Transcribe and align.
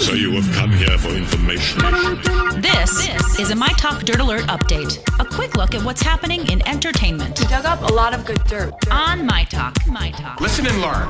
So 0.00 0.12
you 0.12 0.32
have 0.32 0.54
come 0.54 0.70
here 0.72 0.98
for 0.98 1.08
information. 1.08 1.80
This, 2.60 3.06
this 3.06 3.38
is 3.40 3.50
a 3.50 3.54
My 3.56 3.68
Talk 3.78 4.02
Dirt 4.02 4.20
Alert 4.20 4.42
update. 4.42 5.02
A 5.18 5.24
quick 5.24 5.56
look 5.56 5.74
at 5.74 5.82
what's 5.82 6.02
happening 6.02 6.46
in 6.48 6.66
entertainment. 6.68 7.40
We 7.40 7.46
dug 7.46 7.64
up 7.64 7.80
a 7.82 7.92
lot 7.92 8.12
of 8.12 8.24
good 8.26 8.42
dirt. 8.44 8.74
On 8.90 9.24
My 9.24 9.44
Talk. 9.44 9.74
My 9.86 10.10
Talk. 10.10 10.40
Listen 10.40 10.66
and 10.66 10.80
learn. 10.82 11.08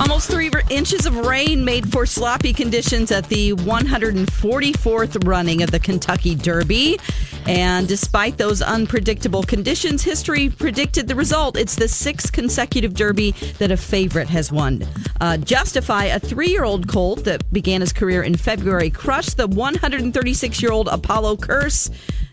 Almost 0.00 0.30
three 0.30 0.50
inches 0.70 1.04
of 1.04 1.16
rain 1.26 1.64
made 1.64 1.90
for 1.90 2.06
sloppy 2.06 2.52
conditions 2.52 3.10
at 3.10 3.28
the 3.28 3.54
144th 3.54 5.26
running 5.26 5.62
of 5.62 5.70
the 5.72 5.80
Kentucky 5.80 6.34
Derby. 6.36 6.98
And 7.46 7.88
despite 7.88 8.36
those 8.36 8.60
unpredictable 8.60 9.42
conditions, 9.42 10.02
history 10.02 10.50
predicted 10.50 11.08
the 11.08 11.14
result. 11.14 11.56
It's 11.56 11.76
the 11.76 11.88
sixth 11.88 12.32
consecutive 12.32 12.94
Derby 12.94 13.32
that 13.58 13.70
a 13.70 13.76
favorite 13.76 14.28
has 14.28 14.52
won. 14.52 14.86
Uh, 15.20 15.38
Justify, 15.38 16.04
a 16.04 16.18
three 16.20 16.50
year 16.50 16.64
old 16.64 16.88
colt 16.88 17.24
that 17.24 17.50
began 17.52 17.80
his 17.80 17.92
career 17.92 18.22
in 18.28 18.36
February, 18.36 18.90
crushed 18.90 19.38
the 19.38 19.46
136 19.48 20.60
year 20.62 20.70
old 20.70 20.86
Apollo 20.88 21.38
Curse 21.38 21.90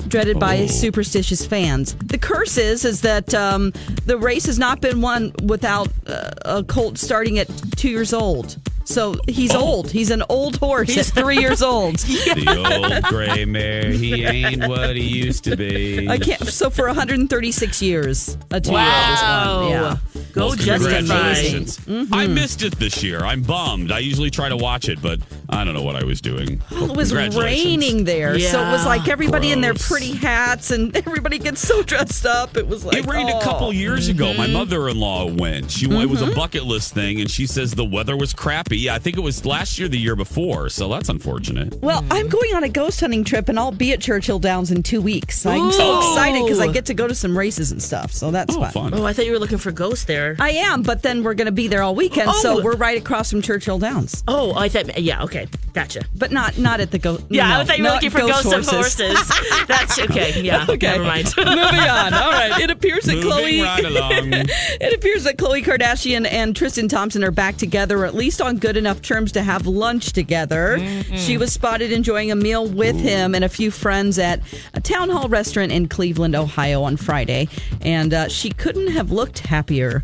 dreaded 0.09 0.37
by 0.39 0.65
superstitious 0.67 1.45
fans. 1.45 1.95
The 1.95 2.17
curse 2.17 2.57
is 2.57 2.83
is 2.83 2.99
that 3.01 3.33
um, 3.33 3.71
the 4.05 4.17
race 4.17 4.45
has 4.45 4.59
not 4.59 4.81
been 4.81 4.99
won 5.01 5.31
without 5.43 5.87
uh, 6.05 6.31
a 6.43 6.63
colt 6.65 6.97
starting 6.97 7.39
at 7.39 7.47
two 7.77 7.89
years 7.89 8.13
old. 8.13 8.57
So 8.83 9.15
he's 9.27 9.55
Oh. 9.55 9.61
old. 9.61 9.89
He's 9.89 10.11
an 10.11 10.21
old 10.29 10.57
horse 10.57 10.95
at 10.97 11.05
three 11.21 11.39
years 11.39 11.63
old. 11.63 11.95
The 11.97 13.01
old 13.01 13.03
gray 13.05 13.45
mare, 13.45 13.89
he 13.89 14.23
ain't 14.25 14.67
what 14.67 14.95
he 14.97 15.01
used 15.03 15.45
to 15.45 15.55
be. 15.55 16.07
I 16.09 16.19
can't. 16.19 16.45
So 16.45 16.69
for 16.69 16.85
136 16.87 17.81
years, 17.81 18.37
a 18.51 18.59
two-year-old 18.61 18.87
has 18.91 19.21
won. 19.23 19.69
Yeah. 19.71 19.97
Go 20.35 20.47
Well, 20.47 20.55
justify. 20.55 20.97
congratulations. 20.97 21.79
I 22.11 22.27
missed 22.27 22.61
it 22.61 22.77
this 22.77 23.01
year. 23.01 23.19
I'm 23.19 23.41
bummed. 23.41 23.91
I 23.91 23.99
usually 23.99 24.29
try 24.29 24.49
to 24.49 24.57
watch 24.57 24.89
it, 24.89 25.01
but 25.01 25.19
I 25.49 25.63
don't 25.63 25.73
know 25.73 25.81
what 25.81 25.95
I 25.95 26.03
was 26.03 26.19
doing. 26.19 26.61
It 26.71 26.95
was 26.95 27.13
raining 27.13 28.03
there, 28.03 28.37
so 28.39 28.59
it 28.67 28.71
was 28.71 28.85
like 28.85 29.07
everybody 29.07 29.51
in 29.51 29.61
their 29.61 29.73
pretty 29.73 30.11
hats, 30.13 30.71
and 30.71 30.95
everybody 31.07 31.39
gets 31.39 31.61
so 31.61 31.81
dressed 31.83 32.25
up. 32.25 32.57
It 32.57 32.67
was 32.67 32.83
like 32.83 32.97
It 32.97 33.05
rained 33.05 33.29
oh. 33.33 33.39
a 33.39 33.43
couple 33.43 33.71
years 33.73 34.09
ago. 34.09 34.33
My 34.33 34.47
mother-in-law 34.47 35.33
went. 35.33 35.71
She 35.71 35.87
went. 35.87 36.03
It 36.03 36.09
was 36.09 36.21
a 36.21 36.25
Mm-hmm. 36.25 36.33
bucket 36.35 36.63
list 36.65 36.93
thing, 36.95 37.21
and 37.21 37.29
she 37.31 37.45
says 37.45 37.71
the 37.73 37.85
weather 37.85 38.17
was 38.17 38.33
crappy. 38.33 38.77
Yeah, 38.79 38.95
I 38.95 38.99
think 38.99 39.15
it 39.15 39.21
was 39.21 39.45
last 39.45 39.77
year, 39.79 39.87
the 39.87 39.97
year 39.97 40.15
before. 40.15 40.69
So 40.69 40.89
that's 40.89 41.07
unfortunate. 41.07 41.75
Well, 41.81 42.03
I'm 42.11 42.27
going 42.29 42.53
on 42.55 42.63
a 42.63 42.69
ghost 42.69 42.99
hunting 42.99 43.23
trip, 43.23 43.47
and 43.47 43.57
I'll 43.59 43.71
be 43.71 43.93
at 43.93 44.01
Churchill 44.01 44.39
Downs 44.39 44.71
in 44.71 44.81
two 44.83 45.01
weeks. 45.01 45.45
I'm 45.45 45.71
so 45.71 45.99
excited 45.99 46.43
because 46.43 46.59
I 46.59 46.67
get 46.71 46.87
to 46.87 46.93
go 46.95 47.07
to 47.07 47.13
some 47.15 47.37
races 47.37 47.71
and 47.71 47.81
stuff. 47.81 48.11
So 48.11 48.31
that's 48.31 48.55
Oh, 48.55 48.59
fun. 48.61 48.71
fun. 48.71 48.93
Oh, 48.95 49.05
I 49.05 49.13
thought 49.13 49.25
you 49.25 49.31
were 49.31 49.39
looking 49.39 49.59
for 49.59 49.71
ghosts 49.71 50.05
there. 50.05 50.24
I 50.39 50.49
am, 50.51 50.81
but 50.81 51.01
then 51.03 51.23
we're 51.23 51.33
going 51.35 51.45
to 51.47 51.51
be 51.51 51.67
there 51.67 51.81
all 51.83 51.93
weekend, 51.95 52.31
so 52.41 52.59
Oh. 52.59 52.63
we're 52.63 52.75
right 52.75 52.97
across 52.97 53.29
from 53.29 53.41
Churchill 53.41 53.79
Downs. 53.79 54.23
Oh, 54.27 54.53
I 54.55 54.69
thought. 54.69 54.97
Yeah, 54.99 55.23
okay, 55.23 55.47
gotcha. 55.73 56.03
But 56.15 56.31
not 56.31 56.57
not 56.57 56.79
at 56.79 56.91
the 56.91 56.97
go. 56.99 57.19
Yeah, 57.29 57.47
no, 57.49 57.59
I 57.59 57.63
thought 57.65 57.77
you 57.77 57.83
were 57.83 57.89
not 57.89 57.95
looking 57.95 58.09
for 58.11 58.19
ghosts 58.19 58.51
of 58.51 58.65
horses. 58.65 59.31
That's 59.67 59.99
okay. 59.99 60.41
Yeah, 60.41 60.65
Okay. 60.69 60.87
never 60.87 61.03
mind. 61.03 61.33
Moving 61.37 61.55
on. 61.59 62.13
All 62.13 62.31
right. 62.31 62.59
It 62.61 62.71
appears 62.71 63.03
that 63.05 63.15
Moving 63.15 63.61
Khloe. 63.61 63.63
right 63.63 63.85
along. 63.85 64.11
it 64.33 64.93
appears 64.95 65.23
that 65.25 65.37
Khloe 65.37 65.63
Kardashian 65.63 66.27
and 66.29 66.55
Tristan 66.55 66.87
Thompson 66.87 67.23
are 67.23 67.31
back 67.31 67.57
together, 67.57 68.05
at 68.05 68.13
least 68.15 68.41
on 68.41 68.57
good 68.57 68.77
enough 68.77 69.01
terms 69.01 69.31
to 69.33 69.43
have 69.43 69.67
lunch 69.67 70.13
together. 70.13 70.79
She 71.15 71.37
was 71.37 71.51
spotted 71.53 71.91
enjoying 71.91 72.31
a 72.31 72.35
meal 72.35 72.67
with 72.67 72.95
him 72.95 73.35
and 73.35 73.43
a 73.43 73.49
few 73.49 73.71
friends 73.71 74.17
at 74.19 74.39
a 74.73 74.81
town 74.81 75.09
hall 75.09 75.27
restaurant 75.29 75.71
in 75.71 75.87
Cleveland, 75.87 76.35
Ohio, 76.35 76.83
on 76.83 76.97
Friday, 76.97 77.47
and 77.81 78.13
uh, 78.13 78.27
she 78.29 78.49
couldn't 78.51 78.87
have 78.91 79.11
looked 79.11 79.39
happier. 79.39 80.03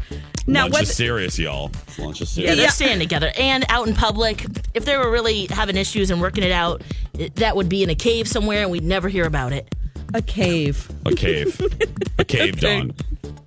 Now, 0.52 0.64
Lunch 0.64 0.74
what? 0.74 0.82
is 0.84 0.96
serious, 0.96 1.40
y'all. 1.40 1.72
Lunch 1.98 2.22
is 2.22 2.38
Yeah, 2.38 2.56
they're 2.56 2.66
Yeah. 2.66 2.70
staying 2.70 3.00
together 3.00 3.32
and 3.38 3.66
out 3.70 3.88
in 3.88 3.94
public. 3.96 4.46
If 4.74 4.86
they 4.86 4.98
were 4.98 5.10
really 5.10 5.48
having 5.50 5.78
issues 5.78 6.12
and 6.12 6.20
working 6.22 6.44
it 6.44 6.52
out, 6.52 6.82
it- 7.18 7.36
that 7.38 7.56
would 7.56 7.70
be 7.70 7.84
in 7.84 7.90
a 7.90 7.96
cave 7.96 8.28
somewhere, 8.28 8.62
and 8.64 8.72
we'd 8.72 8.84
never 8.84 9.10
hear 9.10 9.26
about 9.26 9.54
it. 9.54 9.74
a 10.14 10.22
cave. 10.22 10.90
A 11.06 11.16
cave. 11.16 11.58
A 12.20 12.26
cave, 12.26 12.56
Okay. 12.56 12.80
Dawn. 12.80 12.94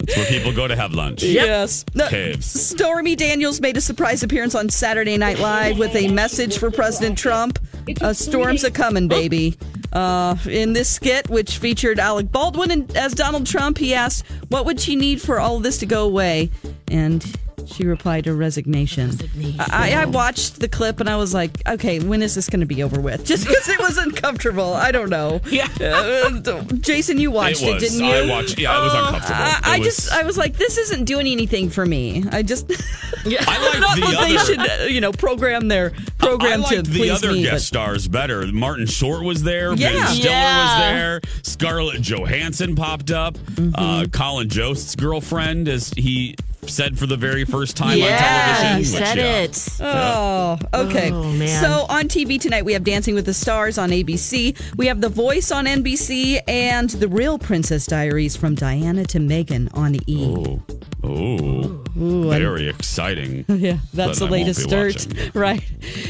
It's 0.01 0.17
where 0.17 0.25
people 0.27 0.51
go 0.53 0.67
to 0.67 0.75
have 0.75 0.95
lunch. 0.95 1.23
Yes. 1.23 1.85
No, 1.95 2.09
Caves. 2.09 2.47
Stormy 2.47 3.15
Daniels 3.17 3.61
made 3.61 3.77
a 3.77 3.83
surprise 3.83 4.23
appearance 4.23 4.55
on 4.55 4.71
Saturday 4.71 5.19
Night 5.19 5.39
Live 5.41 5.79
with 5.79 5.95
a 5.95 6.09
message 6.09 6.57
for 6.57 6.71
President 6.71 7.19
Trump. 7.19 7.59
Uh, 8.01 8.15
storms 8.15 8.65
a 8.65 8.71
coming, 8.71 9.09
baby. 9.09 9.57
Uh, 9.93 10.37
in 10.49 10.73
this 10.73 10.89
skit, 10.89 11.29
which 11.29 11.59
featured 11.59 11.99
Alec 11.99 12.33
Baldwin 12.33 12.71
and, 12.71 12.97
as 12.97 13.13
Donald 13.15 13.47
Trump, 13.47 13.77
he 13.77 13.93
asked, 13.95 14.25
"What 14.49 14.65
would 14.65 14.81
she 14.81 14.97
need 14.97 15.21
for 15.21 15.39
all 15.41 15.59
of 15.59 15.63
this 15.63 15.77
to 15.79 15.87
go 15.87 16.05
away?" 16.05 16.51
And 16.95 17.25
she 17.67 17.85
replied, 17.87 18.27
"A 18.29 18.33
resignation." 18.35 19.09
Resignation. 19.11 19.59
I, 19.59 19.95
I 20.03 20.05
watched 20.05 20.61
the 20.61 20.69
clip 20.69 21.01
and 21.01 21.09
I 21.11 21.17
was 21.17 21.35
like, 21.35 21.67
"Okay, 21.67 21.99
when 21.99 22.23
is 22.23 22.35
this 22.37 22.49
going 22.49 22.61
to 22.61 22.67
be 22.67 22.83
over 22.85 23.01
with?" 23.01 23.25
Just 23.33 23.47
because 23.49 23.69
it 23.69 23.81
was 23.81 23.97
uncomfortable. 23.99 24.75
I 24.75 24.93
don't 24.93 25.11
know. 25.11 25.41
Yeah. 25.51 25.67
Uh, 25.81 26.63
Jason, 26.81 27.19
you 27.19 27.31
watched 27.33 27.63
it 27.63 27.77
it, 27.77 27.81
didn't 27.81 27.99
you? 28.05 28.13
I 28.13 28.29
watched. 28.29 28.59
Yeah, 28.61 28.79
it 28.79 28.85
was 28.85 28.95
uncomfortable. 28.95 29.35
I, 29.43 29.61
I 29.65 29.77
It 29.77 29.79
was- 29.81 29.89
just, 29.97 30.13
I 30.13 30.23
was 30.23 30.39
like, 30.39 30.57
this 30.57 30.79
isn't 30.79 31.05
doing 31.07 31.27
anything 31.27 31.69
for 31.71 31.85
me. 31.85 32.23
I 32.31 32.43
just, 32.43 32.71
yeah. 33.27 33.45
I 33.49 33.59
liked 33.67 33.81
not 33.81 33.95
the 33.97 34.01
that 34.03 34.29
they 34.29 34.37
other- 34.37 34.45
should, 34.45 34.59
uh, 34.83 34.85
you 34.85 35.01
know, 35.01 35.11
program 35.11 35.67
their 35.69 35.93
I 36.21 36.27
program 36.27 36.63
to 36.63 36.77
liked 36.77 36.87
the 36.91 36.99
please 36.99 37.11
other 37.11 37.33
me. 37.33 37.43
guest 37.43 37.55
but- 37.55 37.63
stars 37.63 38.07
better. 38.09 38.47
Martin 38.53 38.87
Short 38.87 39.25
was 39.25 39.43
there. 39.43 39.75
Yeah. 39.75 39.93
Ben 39.95 40.07
Stiller 40.15 40.31
Yeah. 40.31 40.61
was 40.61 40.79
there. 40.93 41.21
Scarlett 41.43 42.03
Johansson 42.03 42.77
popped 42.77 43.11
up. 43.11 43.35
Mm-hmm. 43.35 43.75
Uh, 43.75 44.07
Colin 44.13 44.49
Jost's 44.49 44.95
girlfriend, 44.95 45.67
as 45.69 45.91
he 45.97 46.37
said 46.69 46.99
for 46.99 47.07
the 47.07 47.17
very 47.17 47.45
first 47.45 47.77
time 47.77 47.99
yeah, 47.99 48.05
on 48.07 48.19
television. 48.19 48.79
he 48.79 48.85
said 48.85 49.19
yeah. 49.19 49.43
it. 49.43 49.69
Oh, 49.81 50.59
okay. 50.75 51.11
Oh, 51.13 51.33
man. 51.33 51.63
So 51.63 51.87
on 51.89 52.05
TV 52.09 52.41
tonight, 52.41 52.65
we 52.65 52.73
have 52.73 52.85
Dancing 52.85 53.15
with 53.15 53.27
the 53.27 53.35
Stars 53.35 53.79
on 53.79 53.91
ABC. 53.91 54.57
We 54.77 54.87
have 54.87 55.01
The 55.01 55.09
Voice 55.09 55.51
on 55.51 55.67
NBC 55.67 56.41
and 56.49 56.91
The 56.91 57.09
Real 57.09 57.39
Princess 57.39 57.87
Diaries 57.87 58.37
from 58.37 58.55
Diana 58.55 59.05
to 59.07 59.19
Meghan 59.19 59.75
on 59.77 59.97
E. 60.07 60.35
Oh, 60.37 60.63
oh, 61.05 62.29
very 62.29 62.69
exciting. 62.69 63.45
Yeah, 63.65 63.79
that's 63.95 64.19
the 64.19 64.27
I 64.27 64.31
latest 64.31 64.69
dirt. 64.69 65.07
watching. 65.07 65.31
Right. 65.35 65.65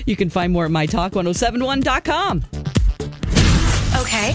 You 0.06 0.16
can 0.16 0.30
find 0.30 0.52
more 0.52 0.64
at 0.64 0.70
mytalk1071.com. 0.70 2.44
Okay, 4.00 4.34